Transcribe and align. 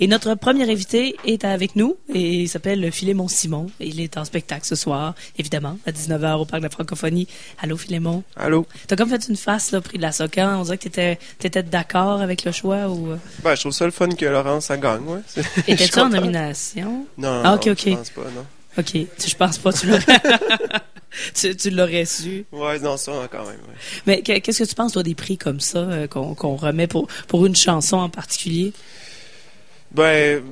Et 0.00 0.06
notre 0.06 0.34
premier 0.36 0.70
invité 0.70 1.16
est 1.24 1.44
avec 1.44 1.74
nous 1.74 1.96
et 2.14 2.42
il 2.42 2.48
s'appelle 2.48 2.90
Philémon 2.92 3.26
Simon. 3.26 3.66
Il 3.80 4.00
est 4.00 4.16
en 4.16 4.24
spectacle 4.24 4.64
ce 4.64 4.76
soir, 4.76 5.14
évidemment, 5.38 5.76
à 5.86 5.90
19h 5.90 6.36
au 6.40 6.44
Parc 6.44 6.60
de 6.62 6.66
la 6.66 6.70
Francophonie. 6.70 7.26
Allô, 7.60 7.76
Philémon? 7.76 8.22
Allô? 8.36 8.64
T'as 8.86 8.94
comme 8.94 9.08
fait 9.10 9.26
une 9.28 9.36
face, 9.36 9.72
là, 9.72 9.80
prix 9.80 9.96
de 9.98 10.02
la 10.02 10.12
Socan. 10.12 10.60
On 10.60 10.62
dirait 10.62 10.78
que 10.78 10.84
t'étais, 10.84 11.18
t'étais 11.40 11.64
d'accord 11.64 12.20
avec 12.20 12.44
le 12.44 12.52
choix 12.52 12.88
ou... 12.88 13.10
euh? 13.10 13.16
Ben, 13.42 13.56
je 13.56 13.60
trouve 13.62 13.72
ça 13.72 13.86
le 13.86 13.90
fun 13.90 14.08
que 14.10 14.24
Laurence, 14.24 14.66
ça 14.66 14.76
gagne, 14.76 15.02
ouais. 15.04 15.20
Étais-tu 15.66 15.98
en 15.98 16.10
nomination? 16.10 17.04
Non, 17.16 17.42
Ah, 17.44 17.48
non, 17.50 17.54
ok, 17.56 17.66
ok. 17.72 17.82
je 17.88 17.94
pense 17.96 18.10
pas, 18.10 18.22
non. 18.22 18.46
OK. 18.78 18.92
Je 18.94 19.34
pense 19.34 19.58
pas, 19.58 19.72
tu 19.72 19.86
l'aurais... 19.88 20.04
tu, 21.34 21.56
tu 21.56 21.70
l'aurais 21.70 22.04
su. 22.04 22.44
Ouais, 22.52 22.78
non, 22.78 22.96
ça, 22.96 23.12
quand 23.30 23.38
même, 23.40 23.48
ouais. 23.48 23.74
Mais 24.06 24.22
que- 24.22 24.38
qu'est-ce 24.38 24.62
que 24.62 24.68
tu 24.68 24.74
penses, 24.76 24.92
toi, 24.92 25.02
des 25.02 25.16
prix 25.16 25.36
comme 25.38 25.58
ça 25.58 25.78
euh, 25.78 26.06
qu'on, 26.06 26.34
qu'on 26.34 26.54
remet 26.54 26.86
pour, 26.86 27.08
pour 27.26 27.44
une 27.46 27.56
chanson 27.56 27.96
en 27.96 28.08
particulier? 28.08 28.72
Ben, 29.92 30.42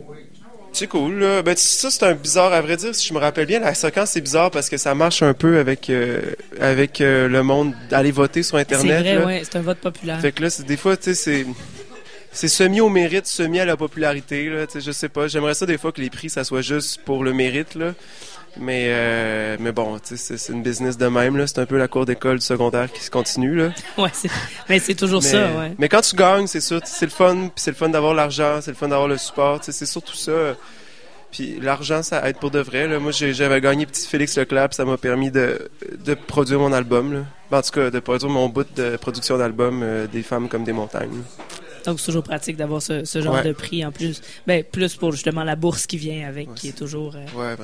c'est 0.72 0.86
cool, 0.86 1.18
là. 1.20 1.42
Ben, 1.42 1.56
ça, 1.56 1.90
c'est 1.90 2.02
un 2.04 2.14
bizarre, 2.14 2.52
à 2.52 2.60
vrai 2.60 2.76
dire, 2.76 2.94
si 2.94 3.06
je 3.08 3.14
me 3.14 3.18
rappelle 3.18 3.46
bien, 3.46 3.60
la 3.60 3.74
séquence, 3.74 4.10
c'est 4.10 4.20
bizarre 4.20 4.50
parce 4.50 4.68
que 4.68 4.76
ça 4.76 4.94
marche 4.94 5.22
un 5.22 5.34
peu 5.34 5.58
avec, 5.58 5.88
euh, 5.90 6.20
avec 6.60 7.00
euh, 7.00 7.28
le 7.28 7.42
monde 7.42 7.74
d'aller 7.90 8.10
voter 8.10 8.42
sur 8.42 8.56
C'est 8.58 8.62
Internet, 8.62 9.00
vrai, 9.00 9.14
là. 9.14 9.26
ouais, 9.26 9.42
c'est 9.44 9.56
un 9.56 9.62
vote 9.62 9.78
populaire. 9.78 10.20
Fait 10.20 10.32
que 10.32 10.42
là, 10.42 10.50
c'est, 10.50 10.64
des 10.66 10.76
fois, 10.76 10.96
tu 10.96 11.04
sais, 11.04 11.14
c'est... 11.14 11.46
C'est 12.32 12.48
semi 12.48 12.82
au 12.82 12.90
mérite, 12.90 13.26
semi 13.26 13.60
à 13.60 13.64
la 13.64 13.78
popularité, 13.78 14.50
là. 14.50 14.66
Tu 14.66 14.74
sais, 14.74 14.80
je 14.82 14.92
sais 14.92 15.08
pas. 15.08 15.26
J'aimerais 15.26 15.54
ça, 15.54 15.64
des 15.64 15.78
fois, 15.78 15.90
que 15.90 16.02
les 16.02 16.10
prix, 16.10 16.28
ça 16.28 16.44
soit 16.44 16.60
juste 16.60 17.00
pour 17.02 17.24
le 17.24 17.32
mérite, 17.32 17.74
là. 17.76 17.94
Mais, 18.58 18.86
euh, 18.88 19.56
mais 19.60 19.72
bon, 19.72 19.98
c'est, 20.02 20.48
une 20.48 20.62
business 20.62 20.96
de 20.96 21.06
même. 21.06 21.46
C'est 21.46 21.58
un 21.58 21.66
peu 21.66 21.76
la 21.76 21.88
cour 21.88 22.06
d'école 22.06 22.38
du 22.38 22.44
secondaire 22.44 22.90
qui 22.92 23.02
se 23.02 23.10
continue, 23.10 23.54
là. 23.54 23.70
Ouais, 23.98 24.10
mais 24.68 24.78
c'est 24.78 24.94
toujours 24.94 25.22
mais, 25.22 25.28
ça, 25.28 25.46
ouais. 25.58 25.74
mais 25.78 25.88
quand 25.88 26.00
tu 26.00 26.16
gagnes, 26.16 26.46
c'est 26.46 26.60
sûr, 26.60 26.80
c'est 26.84 27.06
le 27.06 27.10
fun, 27.10 27.34
puis 27.34 27.50
c'est 27.56 27.70
le 27.70 27.76
fun 27.76 27.88
d'avoir 27.88 28.14
l'argent, 28.14 28.60
c'est 28.60 28.70
le 28.70 28.76
fun 28.76 28.88
d'avoir 28.88 29.08
le 29.08 29.18
support, 29.18 29.60
c'est 29.62 29.86
surtout 29.86 30.16
ça. 30.16 30.54
Puis 31.30 31.58
l'argent, 31.60 32.02
ça 32.02 32.26
aide 32.28 32.38
pour 32.38 32.50
de 32.50 32.60
vrai. 32.60 32.86
Là. 32.86 32.98
Moi, 32.98 33.12
j'avais 33.12 33.60
gagné 33.60 33.84
Petit 33.84 34.06
Félix 34.06 34.36
Leclerc, 34.38 34.70
puis 34.70 34.76
ça 34.76 34.84
m'a 34.84 34.96
permis 34.96 35.30
de, 35.30 35.70
de 36.04 36.14
produire 36.14 36.60
mon 36.60 36.72
album. 36.72 37.12
Là. 37.12 37.20
Ben, 37.50 37.58
En 37.58 37.62
tout 37.62 37.72
cas, 37.72 37.90
de 37.90 38.00
produire 38.00 38.30
mon 38.30 38.48
bout 38.48 38.66
de 38.74 38.96
production 38.96 39.36
d'album 39.36 39.82
euh, 39.82 40.06
Des 40.06 40.22
femmes 40.22 40.48
comme 40.48 40.64
des 40.64 40.72
montagnes. 40.72 41.22
Donc, 41.86 41.98
c'est 42.00 42.06
toujours 42.06 42.22
pratique 42.24 42.56
d'avoir 42.56 42.82
ce, 42.82 43.04
ce 43.04 43.22
genre 43.22 43.34
Ouais. 43.36 43.44
de 43.44 43.52
prix 43.52 43.84
en 43.84 43.92
plus. 43.92 44.20
Ben, 44.46 44.62
plus 44.62 44.94
pour 44.96 45.12
justement 45.12 45.44
la 45.44 45.56
bourse 45.56 45.86
qui 45.86 45.96
vient 45.96 46.26
avec, 46.28 46.48
Ouais, 46.48 46.54
qui 46.54 46.68
est 46.68 46.76
toujours, 46.76 47.14
euh, 47.16 47.24
Ouais, 47.38 47.56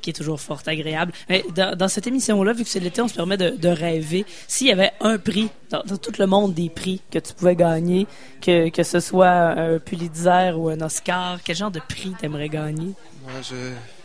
qui 0.00 0.10
est 0.10 0.12
toujours 0.12 0.40
fort 0.40 0.62
agréable. 0.66 1.12
Mais 1.28 1.44
dans, 1.54 1.76
dans 1.76 1.88
cette 1.88 2.06
émission-là, 2.06 2.52
vu 2.52 2.62
que 2.64 2.68
c'est 2.70 2.80
l'été, 2.80 3.00
on 3.02 3.08
se 3.08 3.14
permet 3.14 3.36
de, 3.36 3.50
de 3.50 3.68
rêver. 3.68 4.24
S'il 4.46 4.68
y 4.68 4.72
avait 4.72 4.92
un 5.00 5.18
prix, 5.18 5.48
dans, 5.70 5.82
dans 5.84 5.96
tout 5.96 6.12
le 6.18 6.26
monde 6.26 6.54
des 6.54 6.68
prix 6.68 7.00
que 7.10 7.18
tu 7.18 7.32
pouvais 7.34 7.56
gagner, 7.56 8.06
que, 8.40 8.68
que 8.68 8.82
ce 8.82 9.00
soit 9.00 9.28
un 9.28 9.78
Pulitzer 9.78 10.52
ou 10.56 10.68
un 10.68 10.80
Oscar, 10.80 11.38
quel 11.42 11.56
genre 11.56 11.70
de 11.70 11.80
prix 11.80 12.12
t'aimerais 12.20 12.48
gagner? 12.48 12.92
Moi, 13.22 13.32
je, 13.42 13.54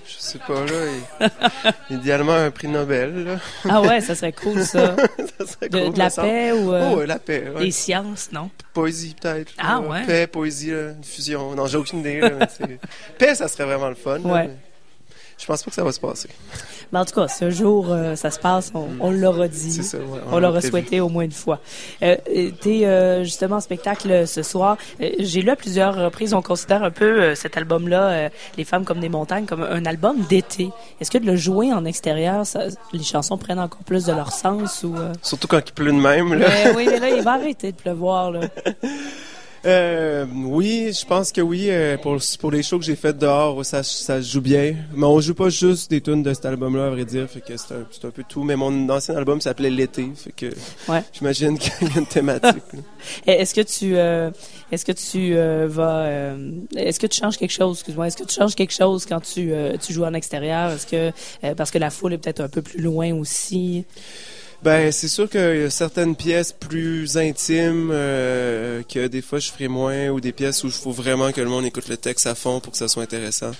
je 0.08 0.16
sais 0.20 0.40
pas, 0.40 0.66
là. 0.66 1.30
et- 1.90 1.94
idéalement, 1.94 2.34
un 2.34 2.52
prix 2.52 2.68
Nobel, 2.68 3.24
là. 3.26 3.36
Ah 3.70 3.82
ouais, 3.82 4.02
ça 4.02 4.16
serait 4.16 4.32
cool, 4.34 4.64
ça. 4.64 4.96
ça 5.38 5.46
serait 5.46 5.70
De, 5.70 5.80
cool, 5.86 5.94
de 5.94 5.98
la 6.00 6.10
semble. 6.10 6.28
paix 6.28 6.52
ou 6.52 6.74
euh, 6.74 6.90
Oh, 6.92 6.98
ouais, 6.98 7.06
la 7.08 7.20
paix. 7.20 7.50
ouais. 7.56 7.64
des 7.66 7.72
sciences, 7.72 8.30
non? 8.32 8.50
Poésie, 8.74 9.16
peut-être. 9.20 9.52
Ah, 9.58 9.80
là. 9.82 9.88
ouais? 9.90 10.06
Paix, 10.06 10.28
poésie, 10.28 10.72
là, 10.72 10.92
une 10.92 11.04
fusion. 11.04 11.56
Non, 11.56 11.68
j'ai 11.68 11.78
aucune 11.78 12.00
idée. 12.00 12.20
Là, 12.20 12.32
mais 12.40 12.48
c'est- 12.50 12.80
paix, 13.18 13.36
ça 13.36 13.48
serait 13.48 13.66
vraiment 13.66 13.90
le 13.90 13.96
fun. 13.96 14.20
Ouais. 14.22 14.48
mais 14.48 14.58
Je 15.38 15.46
pense 15.46 15.64
pas 15.64 15.70
que 15.70 15.76
ça 15.76 15.84
va 15.84 15.92
se 15.92 16.00
passer. 16.00 16.30
Mais 16.94 17.00
en 17.00 17.06
tout 17.06 17.14
cas, 17.14 17.28
ce 17.28 17.50
jour, 17.50 17.88
euh, 17.90 18.16
ça 18.16 18.32
se 18.32 18.40
passe, 18.40 18.72
on, 18.74 18.88
on 19.02 19.12
l'aura 19.12 19.48
dit. 19.50 19.72
C'est 19.74 19.84
ça, 19.84 19.98
ouais, 19.98 20.20
On 20.32 20.36
l'a 20.36 20.48
l'aurait 20.48 20.60
prévu. 20.60 20.70
souhaité 20.72 21.02
au 21.02 21.10
moins 21.10 21.24
une 21.26 21.32
fois. 21.32 21.60
Euh, 22.04 22.16
T'es 22.62 22.86
euh, 22.86 23.24
justement 23.24 23.58
en 23.58 23.60
spectacle 23.60 24.10
euh, 24.12 24.26
ce 24.26 24.44
soir. 24.44 24.78
Euh, 25.02 25.10
J'ai 25.20 25.42
lu 25.42 25.50
à 25.50 25.56
plusieurs 25.58 25.96
reprises, 25.96 26.34
on 26.34 26.42
considère 26.42 26.84
un 26.84 26.92
peu 26.92 27.22
euh, 27.22 27.36
cet 27.36 27.58
album-là, 27.58 28.30
Les 28.58 28.64
femmes 28.64 28.86
comme 28.86 29.00
des 29.02 29.10
montagnes, 29.10 29.46
comme 29.46 29.64
un 29.64 29.86
album 29.86 30.22
d'été. 30.30 30.70
Est-ce 31.02 31.12
que 31.12 31.18
de 31.18 31.26
le 31.26 31.36
jouer 31.36 31.74
en 31.74 31.84
extérieur, 31.86 32.46
ça- 32.46 32.68
les 32.94 33.04
chansons 33.04 33.38
prennent 33.38 33.60
encore 33.60 33.84
plus 33.84 34.06
de 34.06 34.14
leur 34.14 34.32
sens 34.32 34.84
ou? 34.84 34.96
Surtout 35.22 35.48
quand 35.48 35.60
il 35.68 35.74
pleut 35.74 35.92
de 35.92 35.98
même. 36.00 36.34
Là. 36.34 36.48
Mais 36.48 36.76
oui, 36.76 36.88
mais 36.90 37.00
là, 37.00 37.10
il 37.10 37.24
va 37.24 37.34
arrêter 37.34 37.72
de 37.74 37.78
pleuvoir. 37.78 38.32
Là. 38.32 38.42
Euh, 39.66 40.26
oui, 40.32 40.92
je 40.94 41.06
pense 41.08 41.32
que 41.32 41.42
oui. 41.42 41.68
euh, 41.70 41.98
pour, 41.98 42.18
pour 42.40 42.52
les 42.52 42.62
shows 42.62 42.78
que 42.78 42.86
j'ai 42.86 42.96
fait 42.96 43.18
dehors, 43.18 43.66
ça, 43.66 43.82
ça 43.82 44.22
joue 44.22 44.42
bien. 44.42 44.76
Mais 44.94 45.06
on 45.08 45.20
joue 45.20 45.34
pas 45.34 45.50
juste 45.50 45.90
des 45.90 46.02
tunes 46.02 46.22
de 46.22 46.34
cet 46.36 46.46
album-là, 46.46 46.86
à 46.88 46.90
vrai 46.92 47.04
dire. 47.04 47.28
Fait 47.28 47.42
que 47.42 47.58
c'est 47.58 47.74
un, 47.74 47.86
c'est 47.92 48.06
un 48.06 48.12
peu 48.12 48.24
tout. 48.28 48.44
Mais 48.44 48.56
mon 48.56 48.88
ancien 48.90 49.16
album 49.16 49.42
s'appelait 49.42 49.72
L'été. 49.72 50.08
Fait 50.16 50.32
que 50.32 50.56
Ouais. 50.88 51.02
j'imagine 51.14 51.58
qu'il 51.58 51.88
y 51.88 51.92
a 51.96 52.00
une 52.00 52.06
thématique. 52.06 52.64
Est-ce 53.26 53.56
que 53.56 53.62
tu, 53.62 53.98
euh, 53.98 54.30
est-ce 54.72 54.86
que 54.86 54.92
tu 54.92 55.36
euh, 55.36 55.68
vas, 55.70 56.34
est-ce 56.76 57.00
que 57.00 57.06
tu 57.08 57.20
changes 57.20 57.38
quelque 57.38 57.52
chose, 57.52 57.78
excuse-moi, 57.78 58.08
est-ce 58.08 58.18
que 58.18 58.24
tu 58.24 58.34
changes 58.36 58.56
quelque 58.56 58.74
chose 58.74 59.06
quand 59.06 59.20
tu, 59.20 59.52
tu 59.80 59.94
joues 59.94 60.06
en 60.06 60.14
extérieur, 60.16 60.72
est-ce 60.72 60.88
que 60.88 61.54
parce 61.54 61.70
que 61.70 61.78
la 61.78 61.92
foule 61.92 62.14
est 62.14 62.18
peut-être 62.18 62.42
un 62.42 62.50
peu 62.50 62.64
plus 62.64 62.82
loin 62.82 63.14
aussi? 63.14 63.86
Ben, 64.64 64.92
c'est 64.92 65.08
sûr 65.08 65.30
qu'il 65.30 65.40
y 65.40 65.64
a 65.64 65.70
certaines 65.70 66.16
pièces 66.16 66.52
plus 66.52 67.18
intimes 67.18 67.90
euh, 67.92 68.82
que 68.84 69.08
des 69.08 69.22
fois 69.22 69.40
je 69.40 69.52
ferai 69.52 69.68
moins 69.68 70.10
ou 70.10 70.20
des 70.20 70.32
pièces 70.32 70.64
où 70.64 70.68
il 70.68 70.74
faut 70.74 70.92
vraiment 70.92 71.32
que 71.32 71.42
le 71.42 71.50
monde 71.50 71.66
écoute 71.66 71.88
le 71.88 71.98
texte 71.98 72.26
à 72.26 72.36
fond 72.36 72.60
pour 72.60 72.72
que 72.72 72.78
ça 72.78 72.88
soit 72.88 73.04
intéressant. 73.04 73.52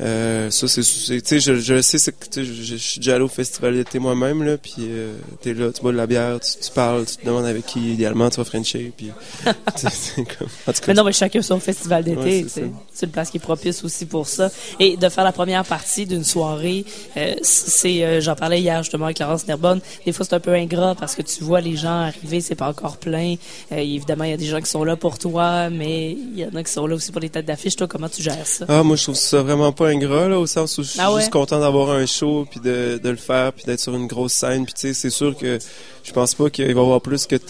Euh, 0.00 0.50
ça, 0.50 0.66
c'est, 0.66 0.82
tu 0.82 1.20
sais, 1.24 1.40
je, 1.40 1.54
je 1.54 1.80
sais, 1.80 1.98
c'est 1.98 2.14
je, 2.36 2.42
je 2.42 2.74
suis 2.76 2.98
déjà 2.98 3.14
allé 3.14 3.24
au 3.24 3.28
festival 3.28 3.74
d'été 3.74 3.98
moi-même, 3.98 4.42
là, 4.42 4.56
puis 4.58 4.74
euh, 4.80 5.14
t'es 5.40 5.54
là, 5.54 5.70
tu 5.72 5.82
bois 5.82 5.92
de 5.92 5.96
la 5.96 6.06
bière, 6.06 6.40
tu, 6.40 6.50
tu 6.60 6.70
parles, 6.72 7.06
tu 7.06 7.16
te 7.16 7.26
demandes 7.26 7.46
avec 7.46 7.66
qui, 7.66 7.92
idéalement, 7.92 8.28
tu 8.30 8.38
vas 8.38 8.44
frencher, 8.44 8.92
puis 8.96 9.10
c'est, 9.76 10.24
comme, 10.24 10.48
en 10.66 10.72
tout 10.72 10.80
cas, 10.80 10.86
Mais 10.88 10.94
non, 10.94 11.04
mais 11.04 11.12
chacun 11.12 11.42
son 11.42 11.60
festival 11.60 12.02
d'été, 12.04 12.14
Ouais, 12.24 12.46
c'est 12.48 12.70
c'est 12.94 13.06
une 13.06 13.12
place 13.12 13.30
qui 13.30 13.38
est 13.38 13.40
propice 13.40 13.84
aussi 13.84 14.06
pour 14.06 14.28
ça. 14.28 14.50
Et 14.78 14.96
de 14.96 15.08
faire 15.08 15.24
la 15.24 15.32
première 15.32 15.64
partie 15.64 16.06
d'une 16.06 16.24
soirée, 16.24 16.84
euh, 17.16 17.34
c'est, 17.42 18.04
euh, 18.04 18.20
j'en 18.20 18.36
parlais 18.36 18.60
hier 18.60 18.82
justement 18.82 19.06
avec 19.06 19.18
Laurence 19.18 19.46
Nerbonne, 19.48 19.80
des 20.06 20.12
fois 20.12 20.24
c'est 20.24 20.34
un 20.34 20.40
peu 20.40 20.54
ingrat 20.54 20.94
parce 20.94 21.14
que 21.14 21.22
tu 21.22 21.42
vois 21.42 21.60
les 21.60 21.76
gens 21.76 22.00
arriver, 22.00 22.40
c'est 22.40 22.54
pas 22.54 22.68
encore 22.68 22.96
plein. 22.96 23.34
Euh, 23.72 23.76
évidemment, 23.76 24.24
il 24.24 24.30
y 24.30 24.34
a 24.34 24.36
des 24.36 24.46
gens 24.46 24.60
qui 24.60 24.70
sont 24.70 24.84
là 24.84 24.96
pour 24.96 25.18
toi, 25.18 25.70
mais 25.70 26.12
il 26.12 26.38
y 26.38 26.44
en 26.44 26.54
a 26.54 26.62
qui 26.62 26.72
sont 26.72 26.86
là 26.86 26.94
aussi 26.94 27.10
pour 27.10 27.20
les 27.20 27.30
têtes 27.30 27.46
d'affiche. 27.46 27.76
Toi, 27.76 27.88
comment 27.88 28.08
tu 28.08 28.22
gères 28.22 28.46
ça? 28.46 28.64
Ah, 28.68 28.82
moi, 28.82 28.96
je 28.96 29.02
trouve 29.02 29.16
ça 29.16 29.42
vraiment 29.42 29.72
pas 29.72 29.83
ingrat, 29.84 30.28
là, 30.28 30.38
au 30.38 30.46
sens 30.46 30.76
où 30.78 30.82
je 30.82 30.88
suis 30.90 31.00
Ah 31.00 31.12
ouais? 31.12 31.20
juste 31.20 31.32
content 31.32 31.60
d'avoir 31.60 31.90
un 31.90 32.06
show, 32.06 32.46
puis 32.50 32.60
de, 32.60 32.98
de 33.02 33.08
le 33.08 33.16
faire, 33.16 33.52
puis 33.52 33.64
d'être 33.64 33.80
sur 33.80 33.94
une 33.94 34.06
grosse 34.06 34.32
scène. 34.32 34.64
Puis, 34.64 34.74
tu 34.74 34.80
sais, 34.80 34.94
c'est 34.94 35.10
sûr 35.10 35.36
que 35.36 35.58
je 36.02 36.12
pense 36.12 36.34
pas 36.34 36.50
qu'il 36.50 36.64
va 36.66 36.70
y 36.80 36.84
avoir 36.84 37.00
plus 37.00 37.26
que 37.26 37.36
t- 37.36 37.44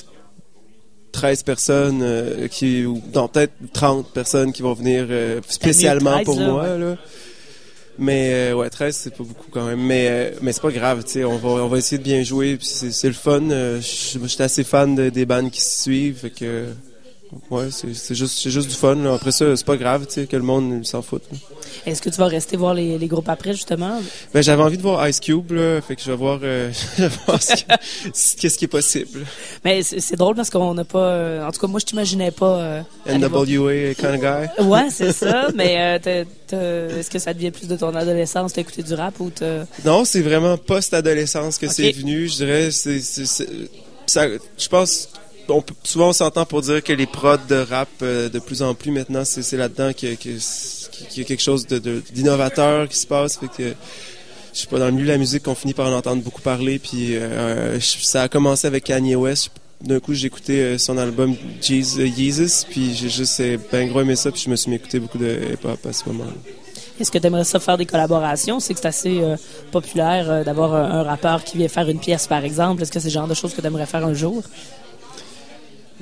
13 1.13 1.43
personnes, 1.45 2.01
euh, 2.03 2.49
qui, 2.49 2.85
ou 2.85 2.99
peut-être 3.01 3.53
30 3.73 4.11
personnes 4.13 4.53
qui 4.53 4.63
vont 4.63 4.75
venir 4.75 5.07
euh, 5.11 5.41
spécialement 5.49 6.13
13, 6.15 6.25
pour 6.25 6.41
là, 6.41 6.49
moi, 6.49 6.63
ouais. 6.65 6.79
là. 6.79 6.97
Mais, 7.97 8.31
euh, 8.51 8.55
ouais, 8.55 8.69
13, 8.71 8.97
c'est 8.97 9.11
pas 9.17 9.23
beaucoup 9.23 9.47
quand 9.53 9.65
même. 9.67 9.81
Mais, 9.81 10.09
euh, 10.11 10.31
mais 10.43 10.53
c'est 10.53 10.61
pas 10.63 10.73
grave, 10.73 11.05
tu 11.05 11.13
sais, 11.13 11.25
on 11.25 11.39
va, 11.39 11.49
on 11.51 11.69
va 11.69 11.79
essayer 11.79 11.99
de 11.99 12.03
bien 12.03 12.25
jouer, 12.25 12.57
puis 12.57 12.67
c'est 12.67 13.07
le 13.07 13.13
fun. 13.15 13.41
Je 13.49 13.79
je 14.21 14.27
suis 14.27 14.43
assez 14.43 14.65
fan 14.65 14.97
de- 14.97 15.11
des 15.11 15.25
bandes 15.27 15.51
qui 15.53 15.61
se 15.61 15.83
suivent, 15.83 16.17
fait 16.19 16.31
que... 16.31 16.67
Ouais, 17.51 17.67
c'est 17.71 18.15
juste, 18.15 18.49
juste 18.49 18.69
du 18.69 18.75
fun. 18.75 18.95
Là. 18.97 19.15
Après 19.15 19.33
ça, 19.33 19.57
c'est 19.57 19.67
pas 19.67 19.77
grave, 19.77 20.07
tu 20.07 20.15
sais, 20.15 20.27
que 20.27 20.37
le 20.37 20.43
monde 20.43 20.85
s'en 20.87 21.03
fout. 21.03 21.23
Est-ce 21.87 22.01
que 22.01 22.09
tu 22.11 22.17
vas 22.17 22.27
rester 22.27 22.57
voir 22.57 22.75
les, 22.75 22.99
les 22.99 23.07
groupes 23.07 23.29
après, 23.29 23.53
justement? 23.53 24.01
Ben, 24.33 24.43
j'avais 24.43 24.63
envie 24.63 24.77
de 24.77 24.83
voir 24.83 25.07
Ice 25.09 25.21
Cube, 25.21 25.53
là, 25.53 25.81
fait 25.81 25.97
que 25.97 26.03
je 26.03 26.11
vais 26.11 26.17
voir, 26.17 26.41
euh, 26.43 26.71
je 26.99 27.03
vais 27.03 27.11
voir 27.27 27.43
ce 27.43 27.55
que- 27.55 27.73
ce- 28.15 28.37
qu'est-ce 28.37 28.57
qui 28.59 28.65
est 28.65 28.69
possible. 28.69 29.21
Mais 29.65 29.83
c'est 29.83 30.17
drôle 30.17 30.35
parce 30.37 30.51
qu'on 30.51 30.75
n'a 30.75 30.85
pas... 30.85 30.99
euh, 31.11 31.47
en 31.47 31.51
tout 31.53 31.61
cas, 31.61 31.67
moi, 31.67 31.81
je 31.81 31.87
t'imaginais 31.87 32.31
pas... 32.31 32.59
euh, 32.59 32.81
NWA 33.07 33.95
kind 33.95 34.15
of 34.15 34.21
guy. 34.21 34.63
Ouais, 34.65 34.89
c'est 34.91 35.13
ça. 35.13 35.49
Mais 35.55 35.99
euh, 36.07 36.25
est-ce 37.01 37.11
que 37.11 37.19
ça 37.19 37.35
devient 37.35 37.51
plus 37.51 37.67
de 37.69 37.77
ton 37.77 37.95
adolescence, 37.95 38.53
t'as 38.53 38.61
écouté 38.63 38.83
du 38.83 38.95
rap 38.95 39.19
ou 39.21 39.31
t'as... 39.31 39.65
Non, 39.85 40.05
c'est 40.05 40.23
vraiment 40.23 40.57
post-adolescence 40.57 41.59
que 41.59 41.69
c'est 41.71 41.91
venu, 41.93 42.29
je 42.29 42.35
dirais. 42.37 42.71
C'est, 42.71 43.01
c'est- 43.01 43.27
c'est- 43.27 43.49
ça, 44.07 44.27
je 44.59 44.69
pense, 44.69 45.09
souvent 45.85 46.09
on 46.09 46.13
s'entend 46.13 46.45
pour 46.47 46.63
dire 46.63 46.83
que 46.83 46.93
les 46.93 47.07
prods 47.07 47.37
de 47.49 47.57
rap, 47.57 47.89
euh, 48.03 48.29
de 48.29 48.39
plus 48.39 48.63
en 48.63 48.75
plus 48.75 48.91
maintenant, 48.91 49.25
c'est, 49.25 49.57
là-dedans 49.57 49.93
qu'il 49.93 50.11
y 50.11 50.13
a 50.13 51.25
quelque 51.25 51.43
chose 51.43 51.67
d'innovateur 51.67 52.89
qui 52.89 52.99
se 52.99 53.07
passe. 53.07 53.39
Je 53.59 53.75
sais 54.61 54.67
pas, 54.69 54.79
dans 54.79 54.87
le 54.87 54.93
milieu 54.93 55.07
de 55.07 55.13
la 55.13 55.19
musique, 55.19 55.49
on 55.49 55.55
finit 55.55 55.75
par 55.75 55.89
en 55.89 55.97
entendre 55.97 56.23
beaucoup 56.23 56.41
parler. 56.41 56.79
Puis 56.79 57.17
euh, 57.17 57.79
ça 57.81 58.23
a 58.23 58.29
commencé 58.29 58.67
avec 58.67 58.85
Kanye 58.85 59.17
West. 59.17 59.51
D'un 59.81 60.01
coup, 60.01 60.15
j'ai 60.15 60.29
écouté 60.29 60.63
euh, 60.63 60.79
son 60.79 60.97
album 60.97 61.35
Jesus, 61.61 62.65
puis 62.71 62.95
j'ai 62.95 63.09
juste 63.11 63.43
ben 63.71 63.89
gros 63.89 64.01
aimé 64.01 64.17
ça, 64.17 64.31
puis 64.31 64.41
je 64.41 64.49
me 64.49 64.57
suis 64.57 64.71
mis 64.71 64.77
écouter 64.77 65.01
beaucoup 65.01 65.19
de 65.19 65.39
hip-hop 65.53 65.85
à 65.85 65.93
ce 65.93 66.09
moment-là. 66.09 66.33
Est-ce 67.01 67.11
que 67.11 67.19
t'aimerais 67.19 67.43
ça 67.45 67.59
faire 67.59 67.77
des 67.77 67.87
collaborations? 67.87 68.61
C'est 68.61 68.73
que 68.73 68.81
c'est 68.81 68.87
assez 68.87 69.21
populaire 69.73 70.45
d'avoir 70.45 70.75
un, 70.75 71.01
un 71.01 71.03
rappeur 71.03 71.43
qui 71.43 71.59
vient 71.59 71.67
faire 71.67 71.89
une 71.89 71.99
pièce, 71.99 72.29
par 72.29 72.45
exemple. 72.45 72.83
Est-ce 72.83 72.93
que 72.93 73.01
c'est 73.01 73.09
le 73.09 73.15
genre 73.15 73.27
de 73.27 73.35
choses 73.35 73.53
que 73.53 73.61
t'aimerais 73.61 73.87
faire 73.87 74.07
un 74.07 74.15
jour? 74.15 74.45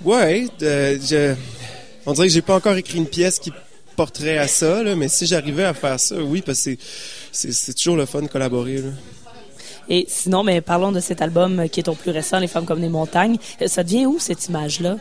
Ouais, 0.04 0.46
euh, 0.62 0.98
je, 1.04 1.34
on 2.06 2.12
dirait 2.12 2.26
que 2.28 2.32
j'ai 2.32 2.42
pas 2.42 2.56
encore 2.56 2.76
écrit 2.76 2.98
une 2.98 3.06
pièce 3.06 3.38
qui 3.38 3.52
porterait 3.96 4.38
à 4.38 4.48
ça, 4.48 4.82
là, 4.82 4.96
mais 4.96 5.08
si 5.08 5.26
j'arrivais 5.26 5.64
à 5.64 5.74
faire 5.74 6.00
ça, 6.00 6.16
oui, 6.16 6.42
parce 6.44 6.62
que 6.64 6.70
c'est- 7.30 7.74
toujours 7.74 7.96
le 7.96 8.06
fun 8.06 8.22
de 8.22 8.26
collaborer. 8.28 8.78
Là. 8.78 8.88
Et 9.88 10.06
sinon, 10.08 10.42
mais 10.44 10.60
parlons 10.60 10.92
de 10.92 11.00
cet 11.00 11.20
album 11.22 11.60
euh, 11.60 11.66
qui 11.68 11.80
est 11.80 11.84
ton 11.84 11.94
plus 11.94 12.10
récent, 12.10 12.38
Les 12.38 12.46
femmes 12.48 12.64
comme 12.64 12.80
des 12.80 12.88
montagnes. 12.88 13.36
Euh, 13.60 13.66
Ça 13.68 13.82
devient 13.84 14.06
où, 14.06 14.18
cette 14.18 14.46
image-là? 14.48 14.96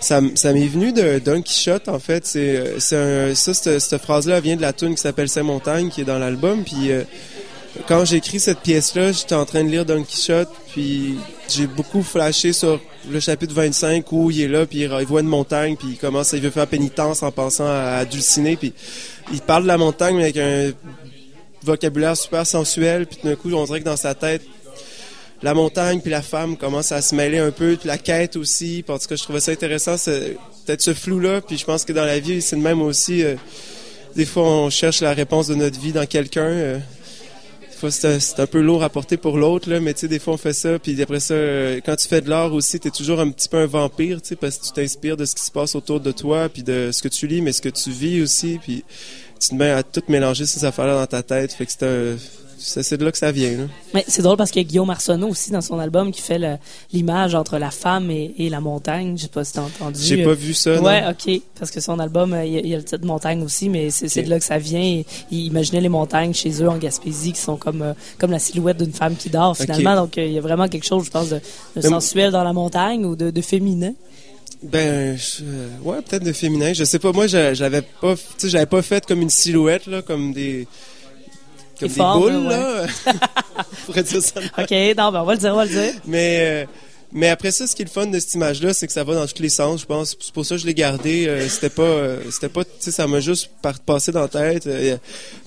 Ça, 0.00 0.20
ça 0.36 0.52
m'est 0.52 0.68
venu 0.68 0.92
de 0.92 1.18
Don 1.18 1.42
Quichotte, 1.42 1.88
en 1.88 1.98
fait. 1.98 2.24
C'est, 2.24 2.78
c'est 2.78 3.34
ça, 3.34 3.54
cette, 3.54 3.80
cette 3.80 4.00
phrase-là 4.02 4.40
vient 4.40 4.56
de 4.56 4.62
la 4.62 4.72
tune 4.72 4.94
qui 4.94 5.00
s'appelle 5.02 5.28
Saint-Montagne, 5.28 5.88
qui 5.90 6.02
est 6.02 6.04
dans 6.04 6.18
l'album. 6.18 6.62
Puis 6.64 6.90
quand 7.86 8.04
j'ai 8.04 8.16
écrit 8.16 8.40
cette 8.40 8.60
pièce-là, 8.60 9.12
j'étais 9.12 9.34
en 9.34 9.44
train 9.44 9.64
de 9.64 9.68
lire 9.68 9.84
Don 9.84 10.02
Quichotte, 10.02 10.48
puis 10.72 11.16
j'ai 11.48 11.66
beaucoup 11.66 12.02
flashé 12.02 12.52
sur 12.52 12.80
le 13.10 13.20
chapitre 13.20 13.54
25 13.54 14.10
où 14.12 14.30
il 14.30 14.42
est 14.42 14.48
là, 14.48 14.66
puis 14.66 14.80
il 14.80 15.06
voit 15.06 15.20
une 15.20 15.28
montagne, 15.28 15.76
puis 15.76 15.88
il 15.92 15.98
commence, 15.98 16.32
il 16.32 16.40
veut 16.40 16.50
faire 16.50 16.66
pénitence 16.66 17.22
en 17.22 17.30
pensant 17.30 17.66
à, 17.66 18.04
Dulciné, 18.04 18.56
puis 18.56 18.72
il 19.32 19.40
parle 19.40 19.62
de 19.62 19.68
la 19.68 19.78
montagne 19.78 20.16
mais 20.16 20.24
avec 20.24 20.36
un 20.36 20.72
vocabulaire 21.62 22.16
super 22.16 22.46
sensuel, 22.46 23.06
puis 23.06 23.18
d'un 23.22 23.36
coup, 23.36 23.52
on 23.52 23.64
dirait 23.64 23.80
que 23.80 23.84
dans 23.84 23.96
sa 23.96 24.14
tête, 24.14 24.42
la 25.42 25.54
montagne 25.54 26.00
puis 26.00 26.10
la 26.10 26.22
femme 26.22 26.56
commencent 26.56 26.92
à 26.92 27.00
se 27.00 27.14
mêler 27.14 27.38
un 27.38 27.50
peu, 27.50 27.76
puis 27.78 27.86
la 27.86 27.98
quête 27.98 28.36
aussi. 28.36 28.82
Parce 28.86 29.06
que 29.06 29.16
je 29.16 29.22
trouvais 29.22 29.40
ça 29.40 29.52
intéressant, 29.52 29.94
peut-être 30.66 30.82
ce 30.82 30.94
flou-là. 30.94 31.40
Puis 31.40 31.58
je 31.58 31.64
pense 31.64 31.84
que 31.84 31.92
dans 31.92 32.04
la 32.04 32.18
vie, 32.18 32.42
c'est 32.42 32.56
le 32.56 32.62
même 32.62 32.82
aussi. 32.82 33.22
Euh, 33.22 33.36
des 34.16 34.24
fois, 34.24 34.42
on 34.42 34.70
cherche 34.70 35.00
la 35.00 35.12
réponse 35.12 35.46
de 35.46 35.54
notre 35.54 35.78
vie 35.78 35.92
dans 35.92 36.06
quelqu'un. 36.06 36.40
Euh, 36.40 36.78
c'est 37.90 38.40
un 38.40 38.46
peu 38.46 38.60
lourd 38.60 38.82
à 38.82 38.88
porter 38.88 39.16
pour 39.16 39.38
l'autre, 39.38 39.70
mais 39.70 39.94
tu 39.94 40.00
sais, 40.00 40.08
des 40.08 40.18
fois 40.18 40.34
on 40.34 40.36
fait 40.36 40.52
ça, 40.52 40.78
puis 40.78 41.00
après 41.00 41.20
ça, 41.20 41.34
euh, 41.34 41.80
quand 41.84 41.96
tu 41.96 42.08
fais 42.08 42.20
de 42.20 42.28
l'art 42.28 42.52
aussi, 42.52 42.80
tu 42.80 42.88
es 42.88 42.90
toujours 42.90 43.20
un 43.20 43.30
petit 43.30 43.48
peu 43.48 43.58
un 43.58 43.66
vampire, 43.66 44.20
tu 44.20 44.28
sais, 44.28 44.36
parce 44.36 44.58
que 44.58 44.66
tu 44.66 44.72
t'inspires 44.72 45.16
de 45.16 45.24
ce 45.24 45.34
qui 45.34 45.44
se 45.44 45.50
passe 45.50 45.74
autour 45.74 46.00
de 46.00 46.12
toi, 46.12 46.48
puis 46.48 46.62
de 46.62 46.90
ce 46.92 47.02
que 47.02 47.08
tu 47.08 47.26
lis, 47.26 47.40
mais 47.40 47.52
ce 47.52 47.62
que 47.62 47.68
tu 47.68 47.90
vis 47.90 48.20
aussi, 48.20 48.58
puis 48.60 48.84
tu 49.40 49.50
te 49.50 49.54
mets 49.54 49.70
à 49.70 49.82
tout 49.82 50.02
mélanger 50.08 50.46
ces 50.46 50.64
affaires-là 50.64 50.94
dans 50.94 51.06
ta 51.06 51.22
tête, 51.22 51.52
fait 51.52 51.66
que 51.66 51.72
c'est 51.72 51.84
un 51.84 52.16
c'est 52.58 52.96
de 52.96 53.04
là 53.04 53.12
que 53.12 53.18
ça 53.18 53.32
vient. 53.32 53.50
Là. 53.50 53.64
Mais 53.94 54.04
c'est 54.08 54.22
drôle 54.22 54.36
parce 54.36 54.50
qu'il 54.50 54.62
y 54.62 54.64
a 54.64 54.68
Guillaume 54.68 54.90
Arsenault 54.90 55.28
aussi 55.28 55.50
dans 55.50 55.60
son 55.60 55.78
album 55.78 56.10
qui 56.10 56.20
fait 56.20 56.40
l'image 56.92 57.34
entre 57.34 57.58
la 57.58 57.70
femme 57.70 58.10
et, 58.10 58.48
la 58.50 58.60
montagne. 58.60 59.16
Je 59.16 59.22
sais 59.22 59.28
pas 59.28 59.44
si 59.44 59.52
t'as 59.52 59.62
entendu. 59.62 60.00
J'ai 60.02 60.24
pas 60.24 60.34
vu 60.34 60.54
ça. 60.54 60.80
Ouais, 60.80 61.02
ok. 61.08 61.40
Parce 61.58 61.70
que 61.70 61.80
son 61.80 61.98
album, 61.98 62.32
euh, 62.32 62.44
il 62.44 62.66
y, 62.66 62.74
a, 62.74 62.76
le 62.76 62.84
titre 62.84 63.04
montagne 63.04 63.42
aussi, 63.42 63.68
mais 63.68 63.90
c'est 63.90 64.22
de 64.22 64.30
là 64.30 64.38
que 64.38 64.44
ça 64.44 64.58
vient. 64.58 65.02
il 65.30 65.38
imaginait 65.38 65.80
les 65.80 65.88
montagnes 65.88 66.34
chez 66.34 66.62
eux 66.62 66.68
en 66.68 66.78
Gaspésie 66.78 67.32
qui 67.32 67.40
sont 67.40 67.56
comme 67.56 67.82
euh, 67.82 67.92
comme 68.18 68.30
la 68.30 68.38
silhouette 68.38 68.78
d'une 68.78 68.92
femme 68.92 69.16
qui 69.16 69.30
dort 69.30 69.56
finalement. 69.56 69.94
Donc 69.94 70.18
euh, 70.18 70.24
il 70.24 70.32
y 70.32 70.38
a 70.38 70.40
vraiment 70.40 70.68
quelque 70.68 70.86
chose, 70.86 71.04
je 71.06 71.10
pense, 71.10 71.28
de, 71.30 71.40
sensuel 71.80 72.32
dans 72.32 72.44
la 72.44 72.52
montagne 72.52 73.04
ou 73.04 73.16
de, 73.16 73.40
féminin. 73.40 73.92
Ben, 74.62 75.16
ouais, 75.84 76.02
peut-être 76.02 76.24
de 76.24 76.32
féminin. 76.32 76.72
Je 76.72 76.84
sais 76.84 76.98
pas. 76.98 77.12
Moi, 77.12 77.26
j'avais 77.28 77.82
pas, 77.82 78.14
j'avais 78.42 78.66
pas 78.66 78.82
fait 78.82 79.06
comme 79.06 79.22
une 79.22 79.30
silhouette 79.30 79.86
là, 79.86 80.02
comme 80.02 80.32
des 80.32 80.66
comme 81.78 81.88
des 81.88 81.94
boules, 81.96 82.48
là. 82.48 82.86
pourrait 83.86 84.02
dire 84.02 84.22
ça. 84.22 84.40
OK, 84.58 84.70
non, 84.96 85.12
ben 85.12 85.20
on 85.20 85.24
va 85.24 85.32
le 85.32 85.38
dire, 85.38 85.52
on 85.52 85.56
va 85.56 85.64
le 85.64 85.70
dire. 85.70 85.92
Mais, 86.06 86.38
euh, 86.40 86.66
mais 87.12 87.28
après 87.28 87.50
ça, 87.50 87.66
ce 87.66 87.74
qui 87.74 87.82
est 87.82 87.84
le 87.84 87.90
fun 87.90 88.06
de 88.06 88.18
cette 88.18 88.34
image-là, 88.34 88.74
c'est 88.74 88.86
que 88.86 88.92
ça 88.92 89.04
va 89.04 89.14
dans 89.14 89.26
tous 89.26 89.42
les 89.42 89.48
sens, 89.48 89.80
je 89.80 89.86
pense. 89.86 90.16
C'est 90.20 90.32
pour 90.32 90.44
ça 90.44 90.56
que 90.56 90.60
je 90.60 90.66
l'ai 90.66 90.74
gardé. 90.74 91.26
Euh, 91.26 91.48
c'était 91.48 91.70
pas, 91.70 91.82
euh, 91.82 92.20
c'était 92.30 92.48
pas, 92.48 92.64
tu 92.64 92.70
sais, 92.80 92.90
ça 92.90 93.06
m'a 93.06 93.20
juste 93.20 93.50
passé 93.86 94.12
dans 94.12 94.22
la 94.22 94.28
tête. 94.28 94.66
Euh, 94.66 94.96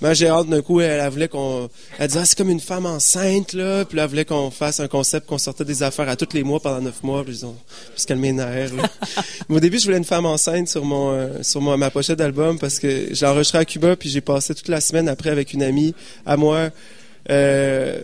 ma 0.02 0.14
gérante, 0.14 0.50
d'un 0.50 0.62
coup, 0.62 0.82
elle, 0.82 1.08
voulait 1.10 1.28
qu'on, 1.28 1.70
elle 2.00 2.08
disait, 2.08 2.20
ah, 2.22 2.26
c'est 2.26 2.38
comme 2.38 2.50
une 2.50 2.60
femme 2.60 2.86
enceinte, 2.86 3.54
là. 3.54 3.86
Puis 3.86 3.98
là, 3.98 4.04
elle 4.04 4.10
voulait 4.10 4.26
qu'on 4.26 4.50
fasse 4.52 4.80
un 4.80 4.88
concept, 4.88 5.28
qu'on 5.28 5.38
sortait 5.38 5.66
des 5.66 5.84
affaires 5.84 6.10
à 6.10 6.16
tous 6.16 6.34
les 6.34 6.44
mois 6.44 6.60
pendant 6.60 6.82
neuf 6.82 7.04
mois. 7.04 7.24
Puis 7.24 7.34
disons, 7.34 7.56
parce 7.90 8.06
qu'elle 8.06 8.18
m'énerve, 8.18 8.74
Mais 9.50 9.56
au 9.56 9.60
début, 9.60 9.80
je 9.80 9.86
voulais 9.86 9.98
une 9.98 10.04
femme 10.04 10.26
enceinte 10.26 10.68
sur 10.68 10.84
mon, 10.84 11.44
sur 11.44 11.62
mon, 11.62 11.78
ma 11.78 11.90
pochette 11.92 12.18
d'album 12.18 12.58
parce 12.60 12.80
que 12.80 13.08
j'ai 13.12 13.26
enregistré 13.26 13.60
à 13.60 13.66
Cuba, 13.66 13.96
puis 13.96 14.10
j'ai 14.10 14.22
passé 14.22 14.56
toute 14.56 14.68
la 14.68 14.82
semaine 14.82 15.08
après 15.08 15.30
avec 15.30 15.54
une 15.54 15.64
amie 15.64 15.94
à 16.26 16.38
moi. 16.38 16.70
Euh, 17.30 18.02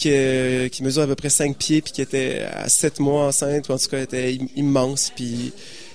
qui, 0.00 0.70
qui 0.70 0.82
mesure 0.82 1.02
à 1.02 1.06
peu 1.06 1.14
près 1.14 1.28
5 1.28 1.56
pieds, 1.56 1.82
puis 1.82 1.92
qui 1.92 2.02
était 2.02 2.46
à 2.50 2.68
7 2.68 3.00
mois 3.00 3.26
enceinte, 3.26 3.68
ou 3.68 3.72
en 3.72 3.78
tout 3.78 3.88
cas, 3.88 4.00
était 4.00 4.38
immense. 4.56 5.12
Puis 5.14 5.52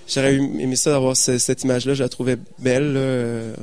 j'aurais 0.07 0.36
aimé 0.36 0.75
ça 0.75 0.92
d'avoir 0.92 1.16
cette 1.16 1.63
image-là. 1.63 1.94
Je 1.94 2.04
la 2.04 2.10
trouvais 2.10 2.38
belle. 2.60 2.98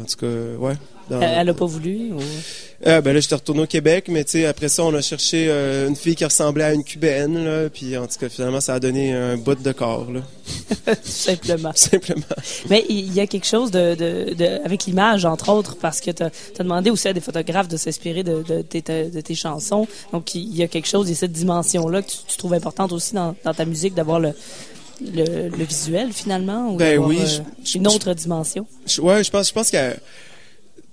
En 0.01 0.05
tout 0.05 0.17
cas, 0.17 0.59
ouais. 0.59 0.75
Elle 1.11 1.47
n'a 1.47 1.55
pas 1.55 1.67
voulu? 1.67 2.13
Ou... 2.13 2.21
Euh, 2.87 3.01
ben 3.01 3.13
là, 3.13 3.21
j'étais 3.21 3.35
retourné 3.35 3.63
au 3.63 3.67
Québec, 3.67 4.07
mais 4.09 4.25
tu 4.25 4.33
sais, 4.33 4.47
après 4.47 4.69
ça, 4.69 4.85
on 4.85 4.95
a 4.95 5.01
cherché 5.01 5.47
euh, 5.49 5.89
une 5.89 5.95
fille 5.95 6.17
qui 6.17 6.25
ressemblait 6.25 6.65
à 6.65 6.73
une 6.73 6.83
cubaine, 6.83 7.45
là, 7.45 7.69
puis 7.71 7.97
en 7.97 8.07
tout 8.07 8.19
cas, 8.19 8.29
finalement, 8.29 8.61
ça 8.61 8.75
a 8.75 8.81
donné 8.81 9.13
un 9.13 9.37
bout 9.37 9.55
de 9.55 9.73
corps, 9.73 10.09
là. 10.11 10.21
Simplement. 11.03 11.73
Simplement. 11.75 12.23
Mais 12.69 12.85
il 12.89 13.13
y 13.13 13.21
a 13.21 13.27
quelque 13.27 13.47
chose 13.47 13.71
de, 13.71 13.95
de, 13.95 14.35
de 14.35 14.65
avec 14.65 14.87
l'image, 14.87 15.25
entre 15.25 15.51
autres, 15.51 15.77
parce 15.77 16.01
que 16.01 16.11
tu 16.11 16.25
as, 16.25 16.31
demandé 16.59 16.91
aussi 16.91 17.07
à 17.07 17.13
des 17.13 17.21
photographes 17.21 17.69
de 17.69 17.77
s'inspirer 17.77 18.25
de, 18.25 18.43
de, 18.43 18.63
tes, 18.63 18.81
de, 18.81 19.21
tes 19.21 19.35
chansons. 19.35 19.87
Donc, 20.13 20.35
il 20.35 20.57
y 20.57 20.63
a 20.63 20.69
quelque 20.69 20.89
chose, 20.89 21.09
il 21.09 21.13
y 21.13 21.15
a 21.15 21.19
cette 21.19 21.33
dimension-là 21.33 22.03
que 22.03 22.11
tu, 22.11 22.37
trouves 22.37 22.55
importante 22.55 22.91
aussi 22.93 23.15
dans, 23.15 23.37
dans 23.45 23.55
ta 23.55 23.65
musique, 23.65 23.95
d'avoir 23.95 24.19
le, 24.19 24.33
le, 25.01 25.49
le, 25.49 25.65
visuel, 25.65 26.13
finalement, 26.13 26.73
ou 26.73 26.77
ben 26.77 26.99
oui, 26.99 27.19
euh, 27.21 27.41
une 27.75 27.87
autre 27.87 28.13
dimension? 28.15 28.67
Ouais, 29.01 29.25
je 29.25 29.31
pense, 29.31 29.49
je 29.49 29.53
pense 29.53 29.71
qu'il 29.71 29.79
y 29.79 29.83
a 29.83 29.95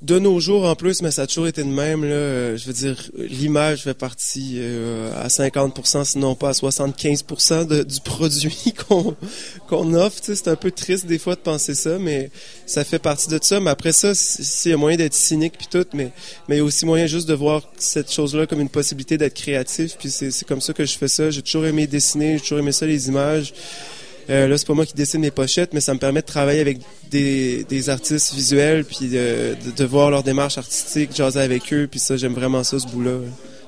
de 0.01 0.17
nos 0.17 0.39
jours 0.39 0.63
en 0.65 0.75
plus, 0.75 1.01
mais 1.01 1.11
ça 1.11 1.23
a 1.23 1.27
toujours 1.27 1.47
été 1.47 1.61
de 1.61 1.69
même. 1.69 2.03
Je 2.03 2.65
veux 2.65 2.73
dire, 2.73 2.97
l'image 3.17 3.83
fait 3.83 3.93
partie 3.93 4.55
euh, 4.57 5.11
à 5.21 5.27
50%, 5.27 6.05
sinon 6.05 6.35
pas 6.35 6.49
à 6.49 6.51
75% 6.53 7.67
de, 7.67 7.83
du 7.83 7.99
produit 7.99 8.73
qu'on 8.87 9.15
qu'on 9.67 9.93
offre. 9.93 10.19
C'est 10.21 10.47
un 10.47 10.55
peu 10.55 10.71
triste 10.71 11.05
des 11.05 11.19
fois 11.19 11.35
de 11.35 11.41
penser 11.41 11.75
ça, 11.75 11.99
mais 11.99 12.31
ça 12.65 12.85
fait 12.85 12.99
partie 12.99 13.27
de 13.27 13.39
ça. 13.41 13.59
Mais 13.59 13.71
après 13.71 13.91
ça, 13.91 14.15
c'est 14.15 14.75
moyen 14.75 14.97
d'être 14.97 15.13
cynique 15.13 15.55
puis 15.57 15.67
tout, 15.69 15.85
mais 15.93 16.11
mais 16.47 16.57
y 16.57 16.59
a 16.61 16.63
aussi 16.63 16.85
moyen 16.85 17.07
juste 17.07 17.27
de 17.27 17.33
voir 17.33 17.61
cette 17.77 18.11
chose-là 18.11 18.47
comme 18.47 18.61
une 18.61 18.69
possibilité 18.69 19.17
d'être 19.17 19.35
créatif. 19.35 19.97
Puis 19.99 20.09
c'est 20.11 20.45
comme 20.45 20.61
ça 20.61 20.73
que 20.73 20.85
je 20.85 20.97
fais 20.97 21.09
ça. 21.09 21.29
J'ai 21.29 21.41
toujours 21.41 21.65
aimé 21.65 21.87
dessiner, 21.87 22.37
j'ai 22.37 22.43
toujours 22.43 22.59
aimé 22.59 22.71
ça 22.71 22.85
les 22.85 23.09
images. 23.09 23.53
Euh, 24.29 24.47
là, 24.47 24.57
c'est 24.57 24.67
pas 24.67 24.73
moi 24.73 24.85
qui 24.85 24.93
dessine 24.93 25.21
mes 25.21 25.31
pochettes, 25.31 25.73
mais 25.73 25.79
ça 25.79 25.93
me 25.93 25.99
permet 25.99 26.21
de 26.21 26.25
travailler 26.25 26.61
avec 26.61 26.79
des, 27.09 27.63
des 27.63 27.89
artistes 27.89 28.33
visuels, 28.33 28.85
puis 28.85 29.07
de, 29.09 29.55
de, 29.75 29.85
voir 29.85 30.11
leur 30.11 30.23
démarche 30.23 30.57
artistique, 30.57 31.15
jaser 31.15 31.39
avec 31.39 31.73
eux, 31.73 31.87
puis 31.89 31.99
ça, 31.99 32.15
j'aime 32.15 32.33
vraiment 32.33 32.63
ça, 32.63 32.77
ce 32.77 32.87
bout-là. 32.87 33.17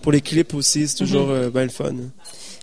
Pour 0.02 0.12
les 0.12 0.22
clips 0.22 0.54
aussi, 0.54 0.88
c'est 0.88 0.98
toujours 0.98 1.30
mm-hmm. 1.30 1.46
euh, 1.46 1.50
bien 1.50 1.64
le 1.64 1.70
fun. 1.70 1.96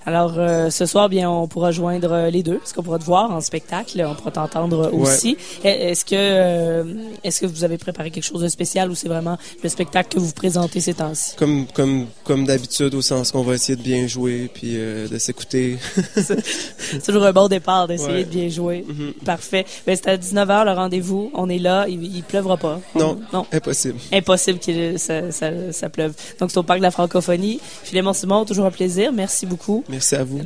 Alors, 0.06 0.34
euh, 0.38 0.70
ce 0.70 0.86
soir, 0.86 1.08
bien, 1.08 1.30
on 1.30 1.48
pourra 1.48 1.70
joindre 1.70 2.12
euh, 2.12 2.30
les 2.30 2.42
deux, 2.42 2.58
parce 2.58 2.72
qu'on 2.72 2.82
pourra 2.82 2.98
te 2.98 3.04
voir 3.04 3.30
en 3.30 3.40
spectacle, 3.40 4.02
on 4.08 4.14
pourra 4.14 4.30
t'entendre 4.30 4.90
aussi. 4.92 5.36
Est-ce 5.64 6.04
que, 6.04 6.14
euh, 6.14 6.84
est-ce 7.24 7.40
que 7.40 7.46
vous 7.46 7.64
avez 7.64 7.78
préparé 7.78 8.10
quelque 8.10 8.24
chose 8.24 8.42
de 8.42 8.48
spécial 8.48 8.90
ou 8.90 8.94
c'est 8.94 9.08
vraiment 9.08 9.36
le 9.62 9.68
spectacle 9.68 10.14
que 10.14 10.20
vous 10.20 10.32
présentez 10.32 10.80
ces 10.80 10.94
temps-ci? 10.94 11.36
Comme, 11.36 11.66
comme, 11.74 12.06
comme 12.24 12.46
d'habitude, 12.46 12.94
au 12.94 13.02
sens 13.02 13.32
qu'on 13.32 13.42
va 13.42 13.54
essayer 13.54 13.76
de 13.76 13.82
bien 13.82 14.06
jouer 14.06 14.50
puis 14.52 14.74
de 14.76 15.18
s'écouter. 15.18 15.78
c'est 16.16 17.02
toujours 17.04 17.24
un 17.24 17.32
bon 17.32 17.48
départ 17.48 17.86
d'essayer 17.88 18.24
de 18.24 18.30
bien 18.30 18.48
jouer. 18.48 18.86
Mm-hmm. 18.88 19.24
Parfait. 19.24 19.66
Ben, 19.86 19.96
c'est 19.96 20.08
à 20.08 20.16
19h 20.16 20.64
le 20.64 20.72
rendez-vous. 20.72 21.30
On 21.34 21.48
est 21.48 21.58
là. 21.58 21.86
Il, 21.88 22.04
il 22.04 22.22
pleuvra 22.22 22.56
pas. 22.56 22.80
Non. 22.94 23.18
non. 23.32 23.46
Impossible. 23.52 23.98
Impossible 24.12 24.58
que 24.58 24.96
ça, 24.96 25.30
ça, 25.32 25.50
ça, 25.72 25.88
pleuve. 25.88 26.14
Donc, 26.40 26.50
c'est 26.50 26.58
au 26.58 26.62
Parc 26.62 26.78
de 26.78 26.84
la 26.84 26.90
Francophonie. 26.90 27.60
Philémon 27.82 28.12
Simon, 28.12 28.44
toujours 28.44 28.66
un 28.66 28.70
plaisir. 28.70 29.12
Merci 29.12 29.46
beaucoup. 29.46 29.84
Merci 29.98 30.14
à 30.14 30.22
vous. 30.22 30.36